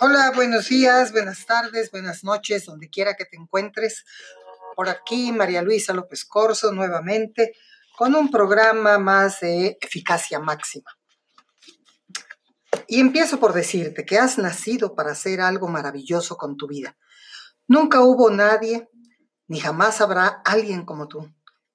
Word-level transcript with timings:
Hola, 0.00 0.32
buenos 0.34 0.68
días, 0.68 1.12
buenas 1.12 1.44
tardes, 1.46 1.90
buenas 1.90 2.22
noches, 2.22 2.66
donde 2.66 2.88
quiera 2.88 3.14
que 3.14 3.24
te 3.24 3.36
encuentres. 3.36 4.04
Por 4.76 4.88
aquí, 4.88 5.32
María 5.32 5.62
Luisa 5.62 5.92
López 5.92 6.24
Corso, 6.24 6.72
nuevamente, 6.72 7.54
con 7.96 8.14
un 8.14 8.30
programa 8.30 8.98
más 8.98 9.40
de 9.40 9.78
eficacia 9.80 10.38
máxima. 10.38 10.90
Y 12.86 13.00
empiezo 13.00 13.40
por 13.40 13.52
decirte 13.52 14.04
que 14.04 14.18
has 14.18 14.38
nacido 14.38 14.94
para 14.94 15.12
hacer 15.12 15.40
algo 15.40 15.66
maravilloso 15.68 16.36
con 16.36 16.56
tu 16.56 16.68
vida. 16.68 16.96
Nunca 17.66 18.02
hubo 18.02 18.30
nadie, 18.30 18.88
ni 19.48 19.58
jamás 19.58 20.00
habrá 20.00 20.42
alguien 20.44 20.84
como 20.84 21.08
tú. 21.08 21.28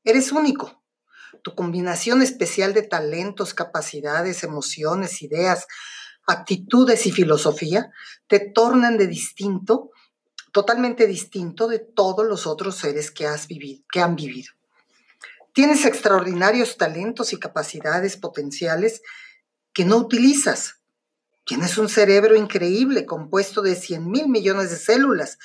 Eres 0.04 0.32
único. 0.32 0.81
Tu 1.44 1.56
combinación 1.56 2.22
especial 2.22 2.74
de 2.74 2.84
talentos, 2.84 3.54
capacidades, 3.54 4.44
emociones, 4.44 5.22
ideas, 5.22 5.68
actitudes 6.28 7.06
y 7.06 7.12
filosofía 7.12 7.92
te 8.28 8.40
tornan 8.40 8.98
de 8.98 9.08
distinto, 9.08 9.92
totalmente 10.52 11.08
distinto 11.08 11.68
de 11.68 11.80
todos 11.80 12.26
los 12.26 12.48
otros 12.48 12.76
seres 12.76 13.12
que, 13.12 13.26
has 13.26 13.48
vivido, 13.48 13.84
que 13.92 14.02
han 14.02 14.16
vivido. 14.16 14.52
Tienes 15.54 15.86
extraordinarios 15.86 16.78
talentos 16.78 17.34
y 17.34 17.40
capacidades 17.40 18.16
potenciales 18.16 19.02
que 19.74 19.84
no 19.84 19.98
utilizas. 19.98 20.76
Tienes 21.46 21.78
un 21.78 21.90
cerebro 21.90 22.36
increíble 22.36 23.06
compuesto 23.06 23.62
de 23.62 23.76
100 23.76 24.10
mil 24.10 24.30
millones 24.30 24.70
de 24.70 24.78
células. 24.78 25.38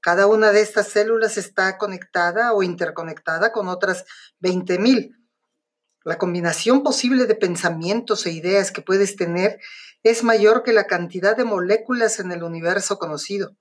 Cada 0.00 0.28
una 0.28 0.52
de 0.52 0.60
estas 0.60 0.88
células 0.88 1.36
está 1.36 1.76
conectada 1.76 2.52
o 2.52 2.62
interconectada 2.62 3.50
con 3.50 3.66
otras 3.66 4.04
20 4.38 4.78
mil. 4.78 5.17
La 6.04 6.18
combinación 6.18 6.82
posible 6.82 7.26
de 7.26 7.34
pensamientos 7.34 8.24
e 8.26 8.30
ideas 8.30 8.70
que 8.70 8.82
puedes 8.82 9.16
tener 9.16 9.58
es 10.02 10.22
mayor 10.22 10.62
que 10.62 10.72
la 10.72 10.86
cantidad 10.86 11.36
de 11.36 11.44
moléculas 11.44 12.20
en 12.20 12.32
el 12.32 12.42
universo 12.42 12.98
conocido. 12.98 13.56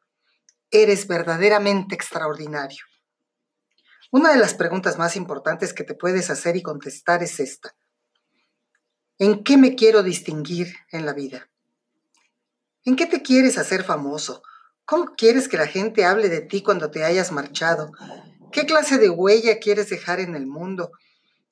Eres 0.69 1.07
verdaderamente 1.07 1.95
extraordinario. 1.95 2.85
Una 4.11 4.31
de 4.31 4.37
las 4.37 4.53
preguntas 4.53 4.97
más 4.97 5.15
importantes 5.15 5.73
que 5.73 5.83
te 5.83 5.95
puedes 5.95 6.29
hacer 6.29 6.55
y 6.55 6.61
contestar 6.61 7.23
es 7.23 7.39
esta. 7.39 7.75
¿En 9.17 9.43
qué 9.43 9.57
me 9.57 9.75
quiero 9.75 10.03
distinguir 10.03 10.75
en 10.91 11.05
la 11.05 11.13
vida? 11.13 11.49
¿En 12.85 12.95
qué 12.95 13.05
te 13.05 13.21
quieres 13.21 13.57
hacer 13.57 13.83
famoso? 13.83 14.43
¿Cómo 14.85 15.15
quieres 15.17 15.49
que 15.49 15.57
la 15.57 15.67
gente 15.67 16.05
hable 16.05 16.29
de 16.29 16.41
ti 16.41 16.61
cuando 16.61 16.91
te 16.91 17.03
hayas 17.03 17.31
marchado? 17.33 17.91
¿Qué 18.53 18.65
clase 18.65 18.97
de 18.97 19.09
huella 19.09 19.59
quieres 19.59 19.89
dejar 19.89 20.21
en 20.21 20.35
el 20.35 20.45
mundo? 20.45 20.91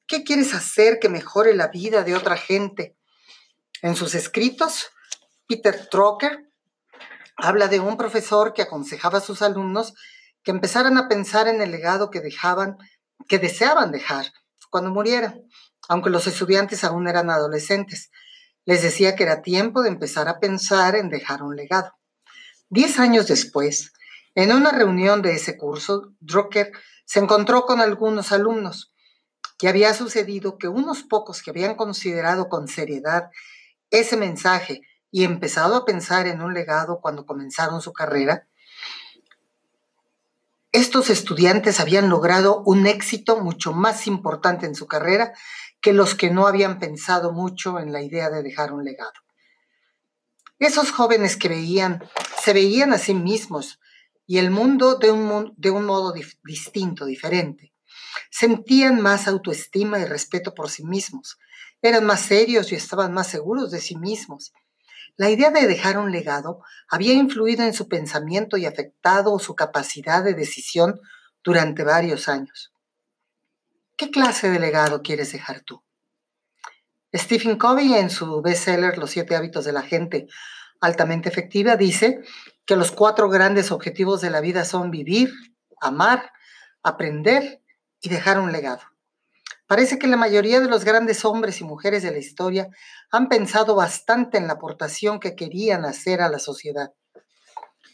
¿Qué 0.07 0.23
quieres 0.23 0.53
hacer 0.53 0.99
que 0.99 1.09
mejore 1.09 1.55
la 1.55 1.69
vida 1.69 2.03
de 2.03 2.15
otra 2.15 2.37
gente? 2.37 2.95
En 3.81 3.95
sus 3.95 4.13
escritos, 4.13 4.91
Peter 5.47 5.87
Trocker 5.89 6.47
habla 7.37 7.67
de 7.67 7.79
un 7.79 7.97
profesor 7.97 8.53
que 8.53 8.61
aconsejaba 8.61 9.17
a 9.17 9.21
sus 9.21 9.41
alumnos 9.41 9.95
que 10.43 10.51
empezaran 10.51 10.99
a 10.99 11.07
pensar 11.07 11.47
en 11.47 11.59
el 11.59 11.71
legado 11.71 12.11
que 12.11 12.21
dejaban, 12.21 12.77
que 13.27 13.39
deseaban 13.39 13.91
dejar 13.91 14.31
cuando 14.69 14.91
murieran, 14.91 15.41
aunque 15.89 16.11
los 16.11 16.27
estudiantes 16.27 16.83
aún 16.83 17.07
eran 17.07 17.31
adolescentes. 17.31 18.11
Les 18.63 18.83
decía 18.83 19.15
que 19.15 19.23
era 19.23 19.41
tiempo 19.41 19.81
de 19.81 19.89
empezar 19.89 20.27
a 20.27 20.39
pensar 20.39 20.95
en 20.95 21.09
dejar 21.09 21.41
un 21.41 21.55
legado. 21.55 21.93
Diez 22.69 22.99
años 22.99 23.27
después, 23.27 23.91
en 24.35 24.51
una 24.51 24.71
reunión 24.71 25.23
de 25.23 25.33
ese 25.33 25.57
curso, 25.57 26.13
Drucker 26.19 26.71
se 27.05 27.19
encontró 27.19 27.65
con 27.65 27.81
algunos 27.81 28.31
alumnos 28.31 28.94
que 29.57 29.67
había 29.67 29.93
sucedido 29.93 30.57
que 30.57 30.67
unos 30.67 31.03
pocos 31.03 31.41
que 31.41 31.51
habían 31.51 31.75
considerado 31.75 32.49
con 32.49 32.67
seriedad 32.67 33.29
ese 33.89 34.17
mensaje 34.17 34.81
y 35.11 35.23
empezado 35.23 35.75
a 35.75 35.85
pensar 35.85 36.27
en 36.27 36.41
un 36.41 36.53
legado 36.53 36.99
cuando 37.01 37.25
comenzaron 37.25 37.81
su 37.81 37.93
carrera, 37.93 38.47
estos 40.71 41.09
estudiantes 41.09 41.79
habían 41.79 42.09
logrado 42.09 42.61
un 42.65 42.85
éxito 42.85 43.39
mucho 43.39 43.71
más 43.71 44.07
importante 44.07 44.65
en 44.65 44.75
su 44.75 44.87
carrera 44.87 45.33
que 45.79 45.93
los 45.93 46.15
que 46.15 46.31
no 46.31 46.47
habían 46.47 46.79
pensado 46.79 47.31
mucho 47.31 47.79
en 47.79 47.93
la 47.93 48.01
idea 48.01 48.29
de 48.29 48.43
dejar 48.43 48.73
un 48.73 48.83
legado. 48.83 49.13
Esos 50.59 50.91
jóvenes 50.91 51.37
que 51.37 51.47
veían, 51.47 52.03
se 52.43 52.51
veían 52.51 52.91
a 52.91 52.97
sí 52.97 53.13
mismos 53.13 53.79
y 54.27 54.39
el 54.39 54.51
mundo 54.51 54.95
de 54.95 55.11
un, 55.11 55.53
de 55.55 55.69
un 55.69 55.85
modo 55.85 56.13
distinto, 56.43 57.05
diferente. 57.05 57.74
Sentían 58.29 59.01
más 59.01 59.27
autoestima 59.27 59.99
y 59.99 60.05
respeto 60.05 60.53
por 60.53 60.69
sí 60.69 60.83
mismos 60.83 61.37
eran 61.87 62.05
más 62.05 62.21
serios 62.21 62.71
y 62.71 62.75
estaban 62.75 63.13
más 63.13 63.27
seguros 63.27 63.71
de 63.71 63.79
sí 63.79 63.95
mismos. 63.95 64.53
La 65.17 65.29
idea 65.29 65.51
de 65.51 65.67
dejar 65.67 65.97
un 65.97 66.11
legado 66.11 66.61
había 66.89 67.13
influido 67.13 67.63
en 67.63 67.73
su 67.73 67.87
pensamiento 67.87 68.57
y 68.57 68.65
afectado 68.65 69.37
su 69.39 69.55
capacidad 69.55 70.23
de 70.23 70.33
decisión 70.33 70.99
durante 71.43 71.83
varios 71.83 72.27
años. 72.27 72.73
¿Qué 73.95 74.11
clase 74.11 74.49
de 74.49 74.59
legado 74.59 75.01
quieres 75.01 75.31
dejar 75.31 75.61
tú? 75.61 75.83
Stephen 77.13 77.57
Covey 77.57 77.93
en 77.93 78.09
su 78.09 78.41
bestseller 78.41 78.97
Los 78.97 79.11
siete 79.11 79.37
hábitos 79.37 79.63
de 79.63 79.71
la 79.71 79.83
gente 79.83 80.27
altamente 80.81 81.29
efectiva 81.29 81.77
dice 81.77 82.19
que 82.65 82.75
los 82.75 82.91
cuatro 82.91 83.29
grandes 83.29 83.71
objetivos 83.71 84.19
de 84.19 84.31
la 84.31 84.41
vida 84.41 84.65
son 84.65 84.91
vivir, 84.91 85.31
amar, 85.79 86.31
aprender 86.83 87.61
y 88.05 88.09
dejar 88.09 88.39
un 88.39 88.51
legado. 88.51 88.81
Parece 89.67 89.97
que 89.97 90.05
la 90.05 90.15
mayoría 90.15 90.59
de 90.59 90.69
los 90.69 90.85
grandes 90.85 91.25
hombres 91.25 91.59
y 91.59 91.63
mujeres 91.63 92.03
de 92.03 92.11
la 92.11 92.19
historia 92.19 92.69
han 93.11 93.29
pensado 93.29 93.73
bastante 93.73 94.37
en 94.37 94.45
la 94.45 94.53
aportación 94.53 95.19
que 95.19 95.35
querían 95.35 95.85
hacer 95.85 96.21
a 96.21 96.29
la 96.29 96.37
sociedad. 96.37 96.93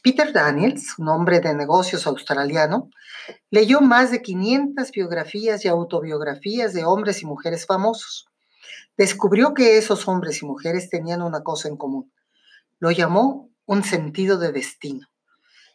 Peter 0.04 0.34
Daniels, 0.34 0.96
un 0.98 1.08
hombre 1.08 1.40
de 1.40 1.54
negocios 1.54 2.08
australiano, 2.08 2.90
leyó 3.52 3.80
más 3.80 4.12
de 4.12 4.22
500 4.22 4.92
biografías 4.92 5.64
y 5.64 5.70
autobiografías 5.70 6.74
de 6.74 6.84
hombres 6.84 7.22
y 7.22 7.26
mujeres 7.26 7.66
famosos. 7.66 8.26
Descubrió 8.98 9.54
que 9.54 9.78
esos 9.78 10.08
hombres 10.10 10.42
y 10.42 10.46
mujeres 10.46 10.90
tenían 10.90 11.22
una 11.22 11.42
cosa 11.42 11.70
en 11.70 11.78
común. 11.78 12.12
Lo 12.80 12.92
llamó 12.92 13.50
un 13.66 13.84
sentido 13.84 14.38
de 14.38 14.52
destino. 14.52 15.08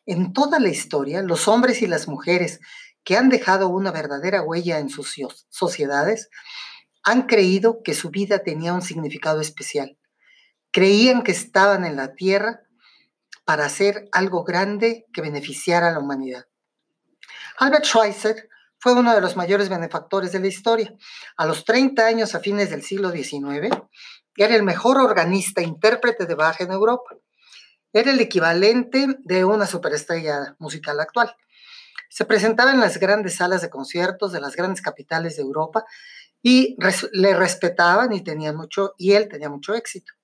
En 0.04 0.32
toda 0.32 0.60
la 0.60 0.68
historia, 0.68 1.22
los 1.22 1.48
hombres 1.48 1.80
y 1.82 1.86
las 1.86 2.06
mujeres 2.06 2.60
que 3.06 3.16
han 3.16 3.28
dejado 3.28 3.68
una 3.68 3.92
verdadera 3.92 4.42
huella 4.42 4.80
en 4.80 4.90
sus 4.90 5.14
sociedades, 5.48 6.28
han 7.04 7.22
creído 7.22 7.80
que 7.84 7.94
su 7.94 8.10
vida 8.10 8.40
tenía 8.40 8.74
un 8.74 8.82
significado 8.82 9.40
especial. 9.40 9.96
Creían 10.72 11.22
que 11.22 11.30
estaban 11.30 11.84
en 11.84 11.94
la 11.94 12.14
tierra 12.14 12.62
para 13.44 13.64
hacer 13.64 14.08
algo 14.10 14.42
grande 14.42 15.06
que 15.12 15.22
beneficiara 15.22 15.88
a 15.88 15.92
la 15.92 16.00
humanidad. 16.00 16.46
Albert 17.58 17.84
Schweitzer 17.84 18.48
fue 18.76 18.94
uno 18.94 19.14
de 19.14 19.20
los 19.20 19.36
mayores 19.36 19.68
benefactores 19.68 20.32
de 20.32 20.40
la 20.40 20.48
historia. 20.48 20.92
A 21.36 21.46
los 21.46 21.64
30 21.64 22.04
años 22.04 22.34
a 22.34 22.40
fines 22.40 22.70
del 22.70 22.82
siglo 22.82 23.12
XIX, 23.12 23.70
era 24.36 24.56
el 24.56 24.64
mejor 24.64 24.98
organista 24.98 25.60
e 25.60 25.64
intérprete 25.64 26.26
de 26.26 26.34
Bach 26.34 26.60
en 26.60 26.72
Europa. 26.72 27.14
Era 27.92 28.10
el 28.10 28.18
equivalente 28.18 29.06
de 29.20 29.44
una 29.44 29.64
superestrella 29.64 30.56
musical 30.58 30.98
actual. 30.98 31.36
Se 32.16 32.24
presentaba 32.24 32.70
en 32.70 32.80
las 32.80 32.96
grandes 32.96 33.36
salas 33.36 33.60
de 33.60 33.68
conciertos 33.68 34.32
de 34.32 34.40
las 34.40 34.56
grandes 34.56 34.80
capitales 34.80 35.36
de 35.36 35.42
Europa 35.42 35.84
y 36.40 36.74
le 37.12 37.34
respetaban 37.34 38.10
y, 38.14 38.24
tenían 38.24 38.56
mucho, 38.56 38.94
y 38.96 39.12
él 39.12 39.28
tenía 39.28 39.50
mucho 39.50 39.74
éxito. 39.74 40.14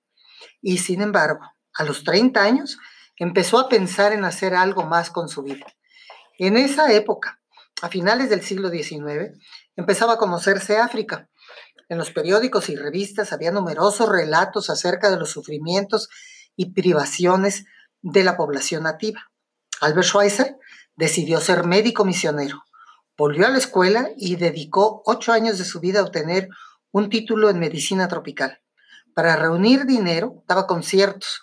Y 0.59 0.79
sin 0.79 1.03
embargo, 1.03 1.41
a 1.75 1.83
los 1.83 2.03
30 2.03 2.41
años 2.41 2.79
empezó 3.15 3.59
a 3.59 3.69
pensar 3.69 4.11
en 4.11 4.25
hacer 4.25 4.55
algo 4.55 4.87
más 4.87 5.11
con 5.11 5.29
su 5.29 5.43
vida. 5.43 5.67
En 6.39 6.57
esa 6.57 6.91
época, 6.91 7.39
a 7.83 7.89
finales 7.89 8.31
del 8.31 8.41
siglo 8.41 8.71
XIX, 8.71 9.39
empezaba 9.75 10.13
a 10.13 10.17
conocerse 10.17 10.77
África. 10.77 11.29
En 11.89 11.99
los 11.99 12.09
periódicos 12.09 12.69
y 12.69 12.75
revistas 12.75 13.33
había 13.33 13.51
numerosos 13.51 14.09
relatos 14.09 14.71
acerca 14.71 15.11
de 15.11 15.17
los 15.17 15.29
sufrimientos 15.29 16.09
y 16.55 16.71
privaciones 16.73 17.65
de 18.01 18.23
la 18.23 18.35
población 18.35 18.81
nativa. 18.81 19.29
Albert 19.79 20.07
Schweitzer 20.07 20.57
decidió 20.95 21.39
ser 21.39 21.65
médico 21.65 22.05
misionero. 22.05 22.63
Volvió 23.17 23.45
a 23.45 23.49
la 23.49 23.57
escuela 23.57 24.09
y 24.17 24.35
dedicó 24.35 25.03
ocho 25.05 25.31
años 25.31 25.57
de 25.57 25.65
su 25.65 25.79
vida 25.79 25.99
a 25.99 26.03
obtener 26.03 26.49
un 26.91 27.09
título 27.09 27.49
en 27.49 27.59
medicina 27.59 28.07
tropical. 28.07 28.61
Para 29.13 29.35
reunir 29.35 29.85
dinero, 29.85 30.43
daba 30.47 30.65
conciertos. 30.65 31.41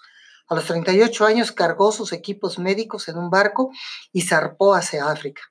A 0.49 0.57
los 0.57 0.65
38 0.65 1.27
años 1.27 1.53
cargó 1.53 1.93
sus 1.93 2.13
equipos 2.13 2.59
médicos 2.59 3.09
en 3.09 3.19
un 3.19 3.31
barco 3.31 3.71
y 4.13 4.23
zarpó 4.23 4.75
hacia 4.75 5.09
África. 5.09 5.43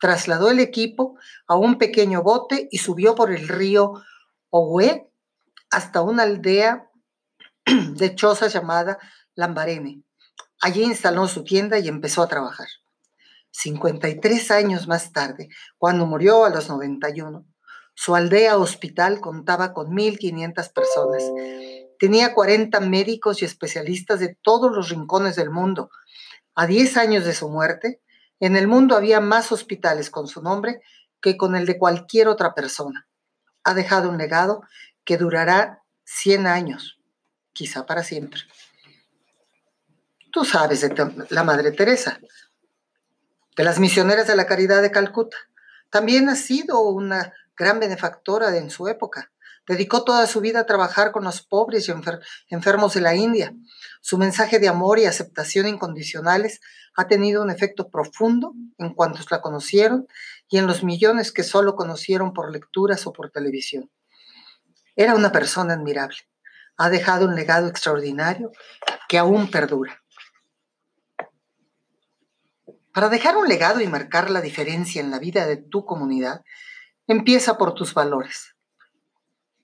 Trasladó 0.00 0.50
el 0.50 0.58
equipo 0.58 1.16
a 1.46 1.54
un 1.54 1.78
pequeño 1.78 2.22
bote 2.22 2.68
y 2.70 2.78
subió 2.78 3.14
por 3.14 3.30
el 3.32 3.46
río 3.46 4.02
Owe 4.48 5.08
hasta 5.70 6.02
una 6.02 6.24
aldea 6.24 6.90
de 7.64 8.14
chozas 8.16 8.52
llamada 8.52 8.98
Lambarene. 9.34 10.02
Allí 10.60 10.82
instaló 10.82 11.28
su 11.28 11.44
tienda 11.44 11.78
y 11.78 11.86
empezó 11.86 12.22
a 12.22 12.28
trabajar. 12.28 12.66
53 13.50 14.50
años 14.50 14.88
más 14.88 15.12
tarde, 15.12 15.48
cuando 15.78 16.06
murió 16.06 16.44
a 16.44 16.50
los 16.50 16.68
91, 16.68 17.44
su 17.94 18.14
aldea 18.14 18.56
hospital 18.56 19.20
contaba 19.20 19.72
con 19.72 19.90
1.500 19.90 20.72
personas 20.72 21.22
tenía 22.00 22.32
40 22.32 22.80
médicos 22.80 23.42
y 23.42 23.44
especialistas 23.44 24.20
de 24.20 24.34
todos 24.42 24.74
los 24.74 24.88
rincones 24.88 25.36
del 25.36 25.50
mundo. 25.50 25.90
A 26.54 26.66
10 26.66 26.96
años 26.96 27.24
de 27.26 27.34
su 27.34 27.50
muerte, 27.50 28.00
en 28.40 28.56
el 28.56 28.66
mundo 28.66 28.96
había 28.96 29.20
más 29.20 29.52
hospitales 29.52 30.08
con 30.08 30.26
su 30.26 30.42
nombre 30.42 30.80
que 31.20 31.36
con 31.36 31.54
el 31.54 31.66
de 31.66 31.78
cualquier 31.78 32.26
otra 32.28 32.54
persona. 32.54 33.06
Ha 33.64 33.74
dejado 33.74 34.08
un 34.08 34.16
legado 34.16 34.62
que 35.04 35.18
durará 35.18 35.82
100 36.04 36.46
años, 36.46 36.98
quizá 37.52 37.84
para 37.84 38.02
siempre. 38.02 38.40
Tú 40.32 40.46
sabes 40.46 40.80
de 40.80 41.26
la 41.28 41.44
Madre 41.44 41.70
Teresa, 41.70 42.18
de 43.56 43.64
las 43.64 43.78
misioneras 43.78 44.26
de 44.26 44.36
la 44.36 44.46
caridad 44.46 44.82
de 44.82 44.90
Calcuta. 44.90 45.36
También 45.90 46.28
ha 46.28 46.36
sido 46.36 46.80
una 46.80 47.34
gran 47.56 47.80
benefactora 47.80 48.56
en 48.56 48.70
su 48.70 48.88
época. 48.88 49.32
Dedicó 49.66 50.04
toda 50.04 50.26
su 50.26 50.40
vida 50.40 50.60
a 50.60 50.66
trabajar 50.66 51.12
con 51.12 51.24
los 51.24 51.42
pobres 51.42 51.88
y 51.88 52.54
enfermos 52.54 52.94
de 52.94 53.00
la 53.00 53.14
India. 53.14 53.54
Su 54.00 54.18
mensaje 54.18 54.58
de 54.58 54.68
amor 54.68 54.98
y 54.98 55.06
aceptación 55.06 55.68
incondicionales 55.68 56.60
ha 56.96 57.06
tenido 57.06 57.42
un 57.42 57.50
efecto 57.50 57.88
profundo 57.90 58.54
en 58.78 58.94
cuantos 58.94 59.30
la 59.30 59.40
conocieron 59.40 60.06
y 60.48 60.58
en 60.58 60.66
los 60.66 60.82
millones 60.82 61.32
que 61.32 61.44
solo 61.44 61.76
conocieron 61.76 62.32
por 62.32 62.50
lecturas 62.50 63.06
o 63.06 63.12
por 63.12 63.30
televisión. 63.30 63.90
Era 64.96 65.14
una 65.14 65.30
persona 65.30 65.74
admirable. 65.74 66.18
Ha 66.76 66.90
dejado 66.90 67.26
un 67.26 67.34
legado 67.34 67.68
extraordinario 67.68 68.50
que 69.08 69.18
aún 69.18 69.50
perdura. 69.50 69.99
Para 72.92 73.08
dejar 73.08 73.36
un 73.36 73.46
legado 73.46 73.80
y 73.80 73.86
marcar 73.86 74.30
la 74.30 74.40
diferencia 74.40 75.00
en 75.00 75.12
la 75.12 75.20
vida 75.20 75.46
de 75.46 75.56
tu 75.56 75.84
comunidad, 75.84 76.42
empieza 77.06 77.56
por 77.56 77.74
tus 77.74 77.94
valores. 77.94 78.56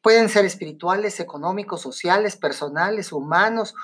Pueden 0.01 0.29
ser 0.29 0.45
espirituales, 0.45 1.19
económicos, 1.19 1.81
sociales, 1.81 2.37
personales, 2.37 3.11
humanos 3.11 3.75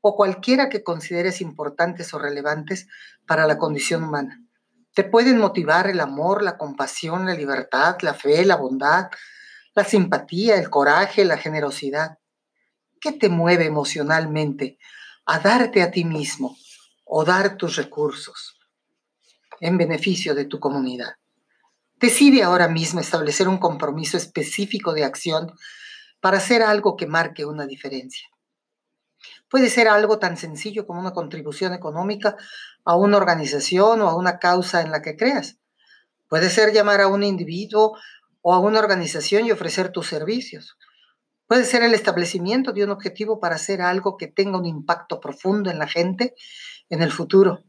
o 0.00 0.14
cualquiera 0.14 0.68
que 0.68 0.84
consideres 0.84 1.40
importantes 1.40 2.14
o 2.14 2.20
relevantes 2.20 2.86
para 3.26 3.48
la 3.48 3.58
condición 3.58 4.04
humana. 4.04 4.40
Te 4.94 5.02
pueden 5.02 5.38
motivar 5.38 5.88
el 5.88 5.98
amor, 5.98 6.44
la 6.44 6.56
compasión, 6.56 7.26
la 7.26 7.34
libertad, 7.34 7.96
la 8.02 8.14
fe, 8.14 8.44
la 8.44 8.54
bondad, 8.54 9.10
la 9.74 9.82
simpatía, 9.82 10.54
el 10.54 10.70
coraje, 10.70 11.24
la 11.24 11.36
generosidad. 11.36 12.18
¿Qué 13.00 13.10
te 13.10 13.28
mueve 13.28 13.64
emocionalmente 13.64 14.78
a 15.26 15.40
darte 15.40 15.82
a 15.82 15.90
ti 15.90 16.04
mismo 16.04 16.56
o 17.04 17.24
dar 17.24 17.56
tus 17.56 17.74
recursos 17.74 18.53
en 19.60 19.78
beneficio 19.78 20.34
de 20.34 20.44
tu 20.44 20.60
comunidad? 20.60 21.14
Decide 21.96 22.42
ahora 22.42 22.68
mismo 22.68 23.00
establecer 23.00 23.48
un 23.48 23.58
compromiso 23.58 24.16
específico 24.16 24.92
de 24.92 25.04
acción 25.04 25.52
para 26.20 26.38
hacer 26.38 26.62
algo 26.62 26.96
que 26.96 27.06
marque 27.06 27.44
una 27.44 27.66
diferencia. 27.66 28.28
Puede 29.48 29.70
ser 29.70 29.88
algo 29.88 30.18
tan 30.18 30.36
sencillo 30.36 30.86
como 30.86 31.00
una 31.00 31.12
contribución 31.12 31.72
económica 31.72 32.36
a 32.84 32.96
una 32.96 33.16
organización 33.16 34.00
o 34.02 34.08
a 34.08 34.16
una 34.16 34.38
causa 34.38 34.82
en 34.82 34.90
la 34.90 35.00
que 35.00 35.16
creas. 35.16 35.58
Puede 36.28 36.50
ser 36.50 36.72
llamar 36.72 37.00
a 37.00 37.08
un 37.08 37.22
individuo 37.22 37.96
o 38.42 38.52
a 38.52 38.58
una 38.58 38.80
organización 38.80 39.46
y 39.46 39.52
ofrecer 39.52 39.90
tus 39.90 40.08
servicios. 40.08 40.76
Puede 41.46 41.64
ser 41.64 41.82
el 41.82 41.94
establecimiento 41.94 42.72
de 42.72 42.84
un 42.84 42.90
objetivo 42.90 43.38
para 43.38 43.56
hacer 43.56 43.82
algo 43.82 44.16
que 44.16 44.26
tenga 44.26 44.58
un 44.58 44.66
impacto 44.66 45.20
profundo 45.20 45.70
en 45.70 45.78
la 45.78 45.86
gente 45.86 46.34
en 46.88 47.02
el 47.02 47.12
futuro. 47.12 47.64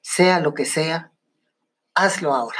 Sea 0.00 0.38
lo 0.40 0.54
que 0.54 0.64
sea, 0.64 1.12
hazlo 1.96 2.32
ahora. 2.32 2.58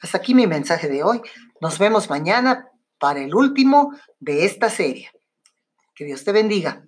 Hasta 0.00 0.18
aquí 0.18 0.34
mi 0.34 0.46
mensaje 0.46 0.88
de 0.88 1.02
hoy. 1.02 1.20
Nos 1.60 1.78
vemos 1.78 2.08
mañana 2.08 2.70
para 2.98 3.20
el 3.20 3.34
último 3.34 3.94
de 4.20 4.46
esta 4.46 4.70
serie. 4.70 5.10
Que 5.94 6.04
Dios 6.04 6.24
te 6.24 6.32
bendiga. 6.32 6.86